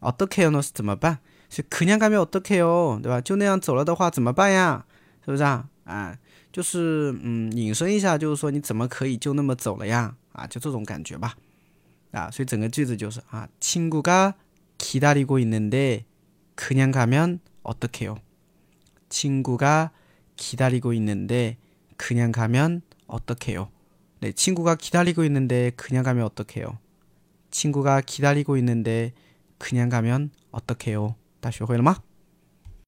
[0.00, 0.50] 어떻게 요？
[0.50, 1.18] 那是怎么办？
[1.50, 2.98] 是그냥가면어떻게 요？
[3.02, 3.20] 对吧？
[3.20, 4.84] 就那样走了的话怎么办呀？
[5.24, 5.66] 是不是啊？
[5.84, 6.16] 啊，
[6.50, 10.14] 就是嗯，引申一下，就是说你怎么可以就那么走了呀？
[10.32, 11.34] 啊，就这种感觉吧。
[12.12, 14.32] 啊，所以整个句子就是啊，친구가
[14.78, 16.04] 기다리고있는데
[16.56, 18.16] 그냥가면 어떡해요?
[19.10, 19.90] 친구가
[20.36, 21.58] 기다리고 있는데
[21.98, 23.70] 그냥 가면 어떡해요?
[24.20, 26.78] 네, 친구가 기다리고 있는데 그냥 가면 어떡해요?
[27.50, 29.12] 친구가 기다리고 있는데
[29.58, 31.14] 그냥 가면 어떡해요?
[31.40, 32.07] 다시 回了吗？